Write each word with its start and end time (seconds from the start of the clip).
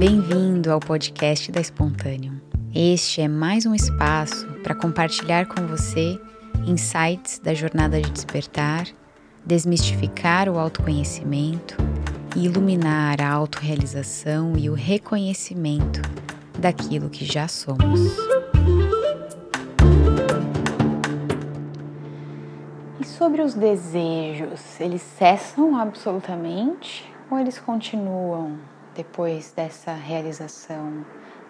Bem-vindo 0.00 0.72
ao 0.72 0.80
podcast 0.80 1.52
da 1.52 1.60
Espontâneo. 1.60 2.40
Este 2.74 3.20
é 3.20 3.28
mais 3.28 3.66
um 3.66 3.74
espaço 3.74 4.46
para 4.62 4.74
compartilhar 4.74 5.44
com 5.44 5.66
você 5.66 6.18
insights 6.66 7.38
da 7.38 7.52
jornada 7.52 8.00
de 8.00 8.10
despertar, 8.10 8.86
desmistificar 9.44 10.48
o 10.48 10.58
autoconhecimento 10.58 11.76
e 12.34 12.46
iluminar 12.46 13.20
a 13.20 13.30
autorrealização 13.30 14.54
e 14.56 14.70
o 14.70 14.72
reconhecimento 14.72 16.00
daquilo 16.58 17.10
que 17.10 17.26
já 17.26 17.46
somos. 17.46 18.00
E 22.98 23.04
sobre 23.04 23.42
os 23.42 23.52
desejos, 23.52 24.80
eles 24.80 25.02
cessam 25.02 25.76
absolutamente 25.76 27.04
ou 27.30 27.38
eles 27.38 27.58
continuam 27.58 28.56
depois 28.94 29.52
dessa 29.52 29.92
realização, 29.92 31.04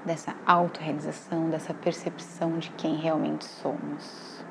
dessa 0.05 0.35
autorrealização, 0.47 1.51
dessa 1.51 1.75
percepção 1.75 2.59
de 2.59 2.71
quem 2.71 2.97
realmente 2.97 3.45
somos? 3.45 4.45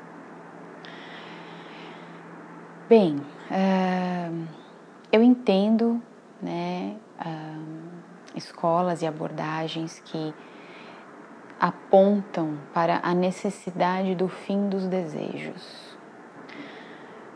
Bem, 2.88 3.16
uh, 3.16 4.46
eu 5.12 5.22
entendo, 5.22 6.02
né, 6.42 6.96
uh, 7.20 7.80
escolas 8.34 9.02
e 9.02 9.06
abordagens 9.06 10.02
que 10.04 10.34
apontam 11.60 12.58
para 12.72 13.00
a 13.02 13.14
necessidade 13.14 14.14
do 14.14 14.28
fim 14.28 14.68
dos 14.68 14.86
desejos. 14.86 15.96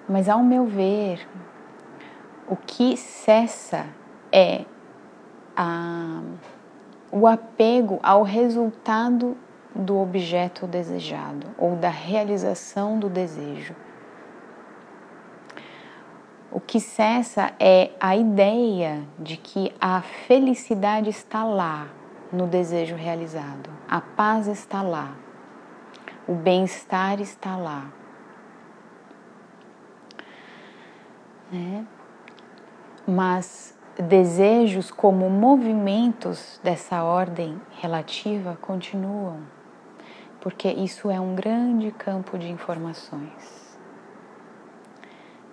Mas, 0.08 0.28
ao 0.28 0.42
meu 0.42 0.66
ver, 0.66 1.26
o 2.48 2.56
que 2.56 2.96
cessa 2.96 3.86
é 4.32 4.64
a, 5.56 6.20
o 7.10 7.26
apego 7.26 7.98
ao 8.02 8.22
resultado 8.22 9.36
do 9.74 9.98
objeto 9.98 10.66
desejado 10.66 11.48
ou 11.58 11.76
da 11.76 11.88
realização 11.88 12.98
do 12.98 13.08
desejo. 13.08 13.74
O 16.50 16.60
que 16.60 16.78
cessa 16.78 17.52
é 17.58 17.90
a 17.98 18.16
ideia 18.16 19.02
de 19.18 19.36
que 19.36 19.74
a 19.80 20.00
felicidade 20.02 21.10
está 21.10 21.42
lá 21.42 21.88
no 22.32 22.46
desejo 22.46 22.94
realizado, 22.94 23.70
a 23.88 24.00
paz 24.00 24.46
está 24.46 24.80
lá, 24.80 25.16
o 26.28 26.34
bem-estar 26.34 27.20
está 27.20 27.56
lá. 27.56 27.90
Né? 31.50 31.84
Mas 33.06 33.73
desejos 34.02 34.90
como 34.90 35.30
movimentos 35.30 36.60
dessa 36.62 37.02
ordem 37.02 37.60
relativa 37.80 38.58
continuam, 38.60 39.40
porque 40.40 40.68
isso 40.68 41.10
é 41.10 41.20
um 41.20 41.34
grande 41.34 41.90
campo 41.92 42.36
de 42.38 42.50
informações. 42.50 43.78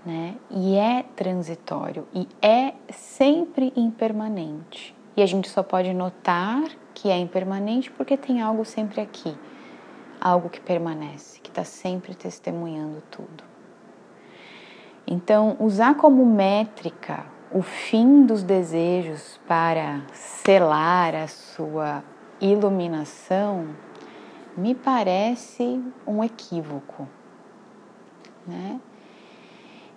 Né? 0.03 0.35
E 0.49 0.75
é 0.75 1.03
transitório 1.15 2.07
e 2.13 2.27
é 2.41 2.73
sempre 2.89 3.71
impermanente. 3.75 4.95
E 5.15 5.21
a 5.21 5.25
gente 5.27 5.47
só 5.47 5.61
pode 5.61 5.93
notar 5.93 6.63
que 6.95 7.09
é 7.09 7.17
impermanente 7.17 7.91
porque 7.91 8.17
tem 8.17 8.41
algo 8.41 8.65
sempre 8.65 8.99
aqui, 8.99 9.37
algo 10.19 10.49
que 10.49 10.59
permanece, 10.59 11.39
que 11.39 11.49
está 11.49 11.63
sempre 11.63 12.15
testemunhando 12.15 13.03
tudo. 13.11 13.43
Então, 15.05 15.55
usar 15.59 15.95
como 15.95 16.25
métrica 16.25 17.25
o 17.53 17.61
fim 17.61 18.25
dos 18.25 18.43
desejos 18.43 19.39
para 19.45 20.01
selar 20.13 21.13
a 21.13 21.27
sua 21.27 22.01
iluminação 22.39 23.75
me 24.55 24.73
parece 24.73 25.81
um 26.07 26.23
equívoco, 26.23 27.07
né? 28.47 28.79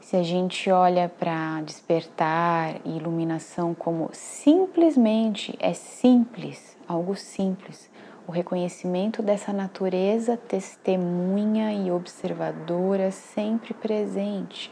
Se 0.00 0.16
a 0.16 0.22
gente 0.22 0.70
olha 0.70 1.08
para 1.08 1.62
despertar 1.62 2.76
e 2.84 2.96
iluminação 2.96 3.72
como 3.72 4.10
simplesmente 4.12 5.56
é 5.58 5.72
simples, 5.72 6.76
algo 6.86 7.16
simples, 7.16 7.90
o 8.26 8.32
reconhecimento 8.32 9.22
dessa 9.22 9.52
natureza 9.52 10.36
testemunha 10.36 11.72
e 11.72 11.90
observadora 11.90 13.10
sempre 13.10 13.72
presente 13.72 14.70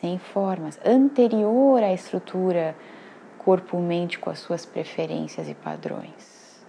sem 0.00 0.18
formas, 0.18 0.78
anterior 0.84 1.82
à 1.82 1.90
estrutura 1.92 2.76
corpo-mente 3.38 4.18
com 4.18 4.28
as 4.28 4.40
suas 4.40 4.66
preferências 4.66 5.48
e 5.48 5.54
padrões. 5.54 6.66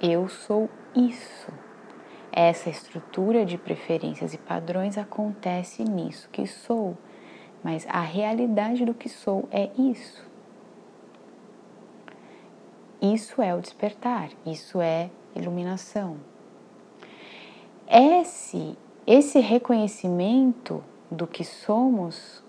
Eu 0.00 0.28
sou 0.28 0.70
isso. 0.94 1.52
Essa 2.30 2.70
estrutura 2.70 3.44
de 3.44 3.58
preferências 3.58 4.32
e 4.32 4.38
padrões 4.38 4.96
acontece 4.96 5.82
nisso 5.82 6.28
que 6.30 6.46
sou, 6.46 6.96
mas 7.62 7.84
a 7.88 8.00
realidade 8.00 8.84
do 8.84 8.94
que 8.94 9.08
sou 9.08 9.48
é 9.50 9.68
isso. 9.76 10.24
Isso 13.02 13.42
é 13.42 13.52
o 13.52 13.60
despertar, 13.60 14.30
isso 14.46 14.80
é 14.80 15.10
iluminação. 15.34 16.18
Esse, 17.88 18.78
esse 19.04 19.40
reconhecimento 19.40 20.84
do 21.10 21.26
que 21.26 21.44
somos 21.44 22.42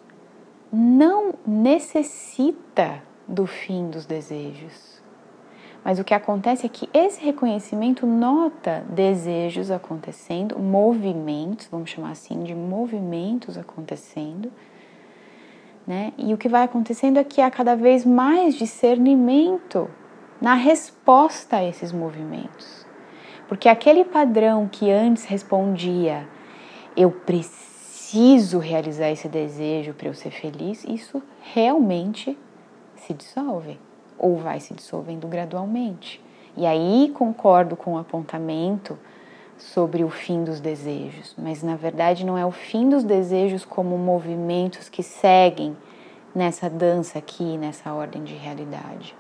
não 0.71 1.33
necessita 1.45 3.01
do 3.27 3.45
fim 3.45 3.89
dos 3.89 4.05
desejos. 4.05 5.01
Mas 5.83 5.97
o 5.97 6.03
que 6.03 6.13
acontece 6.13 6.65
é 6.65 6.69
que 6.69 6.87
esse 6.93 7.23
reconhecimento 7.23 8.05
nota 8.05 8.85
desejos 8.89 9.71
acontecendo, 9.71 10.59
movimentos, 10.59 11.67
vamos 11.71 11.89
chamar 11.89 12.11
assim, 12.11 12.43
de 12.43 12.53
movimentos 12.53 13.57
acontecendo, 13.57 14.51
né? 15.87 16.13
E 16.17 16.33
o 16.33 16.37
que 16.37 16.47
vai 16.47 16.63
acontecendo 16.63 17.17
é 17.17 17.23
que 17.23 17.41
há 17.41 17.49
cada 17.49 17.75
vez 17.75 18.05
mais 18.05 18.53
discernimento 18.53 19.89
na 20.39 20.53
resposta 20.53 21.57
a 21.57 21.63
esses 21.63 21.91
movimentos. 21.91 22.85
Porque 23.47 23.67
aquele 23.67 24.05
padrão 24.05 24.69
que 24.71 24.91
antes 24.91 25.25
respondia, 25.25 26.27
eu 26.95 27.09
preciso 27.11 27.70
preciso 28.11 28.59
realizar 28.59 29.09
esse 29.09 29.29
desejo 29.29 29.93
para 29.93 30.09
eu 30.09 30.13
ser 30.13 30.31
feliz, 30.31 30.83
isso 30.83 31.23
realmente 31.41 32.37
se 32.97 33.13
dissolve 33.13 33.79
ou 34.19 34.35
vai 34.35 34.59
se 34.59 34.73
dissolvendo 34.73 35.27
gradualmente. 35.27 36.21
E 36.57 36.65
aí 36.65 37.09
concordo 37.15 37.77
com 37.77 37.93
o 37.93 37.97
apontamento 37.97 38.99
sobre 39.57 40.03
o 40.03 40.09
fim 40.09 40.43
dos 40.43 40.59
desejos, 40.59 41.33
mas 41.37 41.63
na 41.63 41.77
verdade 41.77 42.25
não 42.25 42.37
é 42.37 42.45
o 42.45 42.51
fim 42.51 42.89
dos 42.89 43.05
desejos 43.05 43.63
como 43.63 43.97
movimentos 43.97 44.89
que 44.89 45.01
seguem 45.01 45.77
nessa 46.35 46.69
dança 46.69 47.17
aqui, 47.17 47.57
nessa 47.57 47.93
ordem 47.93 48.25
de 48.25 48.33
realidade, 48.33 49.15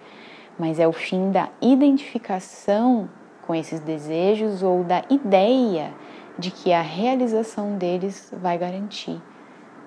mas 0.59 0.79
é 0.79 0.87
o 0.87 0.91
fim 0.91 1.31
da 1.31 1.47
identificação 1.61 3.09
com 3.47 3.55
esses 3.55 3.79
desejos 3.79 4.61
ou 4.61 4.83
da 4.83 5.05
ideia 5.09 5.93
de 6.37 6.51
que 6.51 6.71
a 6.71 6.81
realização 6.81 7.77
deles 7.77 8.31
vai 8.35 8.57
garantir 8.57 9.21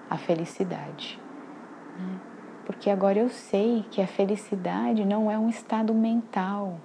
a 0.09 0.17
felicidade. 0.17 1.19
Né? 1.99 2.21
Porque 2.67 2.89
agora 2.89 3.19
eu 3.19 3.29
sei 3.29 3.85
que 3.91 4.01
a 4.01 4.07
felicidade 4.07 5.05
não 5.05 5.31
é 5.31 5.39
um 5.39 5.49
estado 5.49 5.95
mental 5.95 6.79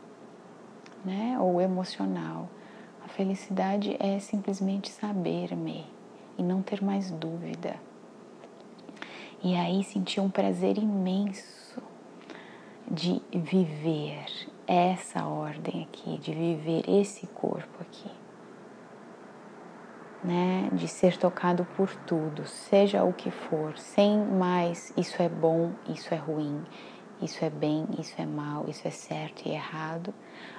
né? 1.03 1.37
ou 1.39 1.61
emocional. 1.61 2.49
A 3.03 3.07
felicidade 3.07 3.95
é 3.99 4.19
simplesmente 4.19 4.89
saber-me 4.89 5.85
e 6.37 6.43
não 6.43 6.61
ter 6.61 6.83
mais 6.83 7.11
dúvida. 7.11 7.75
E 9.41 9.55
aí 9.55 9.83
sentir 9.83 10.19
um 10.19 10.29
prazer 10.29 10.77
imenso 10.77 11.81
de 12.89 13.21
viver 13.31 14.25
essa 14.67 15.25
ordem 15.25 15.83
aqui, 15.83 16.17
de 16.17 16.33
viver 16.33 16.83
esse 16.89 17.25
corpo 17.27 17.81
aqui 17.81 18.18
né, 20.23 20.69
de 20.73 20.87
ser 20.87 21.17
tocado 21.17 21.65
por 21.77 21.89
tudo, 21.95 22.45
seja 22.45 23.03
o 23.03 23.13
que 23.13 23.31
for, 23.31 23.77
sem 23.77 24.17
mais 24.17 24.93
isso 24.97 25.21
é 25.21 25.29
bom, 25.29 25.71
isso 25.87 26.13
é 26.13 26.17
ruim, 26.17 26.63
isso 27.21 27.43
é 27.43 27.49
bem, 27.49 27.85
isso 27.97 28.15
é 28.17 28.25
mal, 28.25 28.65
isso 28.67 28.87
é 28.87 28.91
certo 28.91 29.47
e 29.47 29.51
errado, 29.51 30.13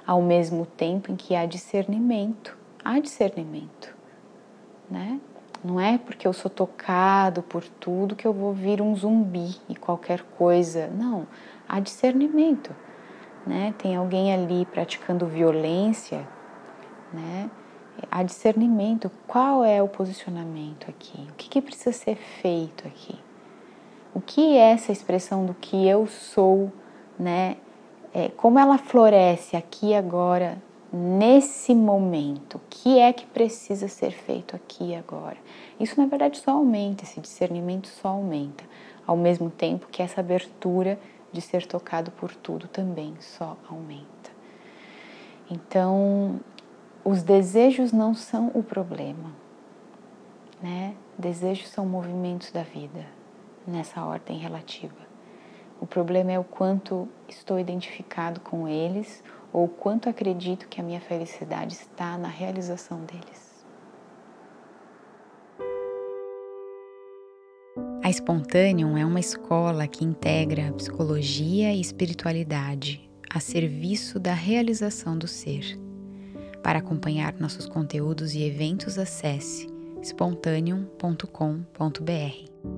ao 0.05 0.21
mesmo 0.21 0.65
tempo 0.65 1.11
em 1.11 1.15
que 1.15 1.35
há 1.35 1.45
discernimento, 1.45 2.57
há 2.83 2.99
discernimento, 2.99 3.95
né? 4.89 5.19
Não 5.63 5.79
é 5.79 5.99
porque 5.99 6.27
eu 6.27 6.33
sou 6.33 6.49
tocado 6.49 7.43
por 7.43 7.63
tudo 7.63 8.15
que 8.15 8.25
eu 8.25 8.33
vou 8.33 8.51
vir 8.51 8.81
um 8.81 8.95
zumbi 8.95 9.57
e 9.69 9.75
qualquer 9.75 10.23
coisa, 10.23 10.87
não, 10.87 11.27
há 11.69 11.79
discernimento, 11.79 12.75
né? 13.45 13.73
Tem 13.77 13.95
alguém 13.95 14.33
ali 14.33 14.65
praticando 14.65 15.27
violência, 15.27 16.27
né? 17.13 17.49
A 18.09 18.23
discernimento, 18.23 19.11
qual 19.27 19.63
é 19.63 19.81
o 19.81 19.87
posicionamento 19.87 20.89
aqui, 20.89 21.27
o 21.29 21.33
que, 21.33 21.49
que 21.49 21.61
precisa 21.61 21.91
ser 21.91 22.15
feito 22.15 22.87
aqui, 22.87 23.17
o 24.13 24.21
que 24.21 24.57
é 24.57 24.71
essa 24.71 24.91
expressão 24.91 25.45
do 25.45 25.53
que 25.53 25.87
eu 25.87 26.07
sou, 26.07 26.71
né, 27.17 27.57
é, 28.13 28.29
como 28.29 28.59
ela 28.59 28.77
floresce 28.77 29.55
aqui 29.55 29.93
agora, 29.93 30.61
nesse 30.91 31.73
momento, 31.73 32.55
o 32.57 32.61
que 32.69 32.99
é 32.99 33.13
que 33.13 33.25
precisa 33.25 33.87
ser 33.87 34.11
feito 34.11 34.55
aqui 34.55 34.93
agora. 34.93 35.37
Isso 35.79 35.99
na 35.99 36.05
verdade 36.05 36.37
só 36.37 36.51
aumenta, 36.51 37.03
esse 37.03 37.21
discernimento 37.21 37.87
só 37.87 38.09
aumenta, 38.09 38.63
ao 39.07 39.15
mesmo 39.15 39.49
tempo 39.49 39.87
que 39.89 40.01
essa 40.01 40.19
abertura 40.19 40.99
de 41.31 41.39
ser 41.39 41.65
tocado 41.65 42.11
por 42.11 42.35
tudo 42.35 42.67
também 42.67 43.13
só 43.19 43.57
aumenta. 43.69 44.31
Então, 45.49 46.39
os 47.03 47.23
desejos 47.23 47.91
não 47.91 48.13
são 48.13 48.51
o 48.53 48.61
problema, 48.61 49.31
né? 50.61 50.95
Desejos 51.17 51.69
são 51.69 51.85
movimentos 51.85 52.51
da 52.51 52.63
vida 52.63 53.05
nessa 53.65 54.03
ordem 54.03 54.37
relativa. 54.37 55.09
O 55.79 55.87
problema 55.87 56.31
é 56.31 56.39
o 56.39 56.43
quanto 56.43 57.07
estou 57.27 57.59
identificado 57.59 58.39
com 58.41 58.67
eles 58.67 59.23
ou 59.51 59.65
o 59.65 59.67
quanto 59.67 60.07
acredito 60.07 60.67
que 60.67 60.79
a 60.79 60.83
minha 60.83 61.01
felicidade 61.01 61.73
está 61.73 62.17
na 62.17 62.27
realização 62.27 62.99
deles. 62.99 63.51
A 68.03 68.09
Spontaneum 68.09 68.97
é 68.97 69.05
uma 69.05 69.19
escola 69.19 69.87
que 69.87 70.03
integra 70.03 70.71
psicologia 70.73 71.73
e 71.73 71.81
espiritualidade 71.81 73.09
a 73.33 73.39
serviço 73.39 74.19
da 74.19 74.33
realização 74.33 75.17
do 75.17 75.27
ser. 75.27 75.80
Para 76.61 76.79
acompanhar 76.79 77.33
nossos 77.39 77.65
conteúdos 77.65 78.33
e 78.33 78.43
eventos, 78.43 78.97
acesse 78.97 79.69
spontaneum.com.br. 80.03 82.70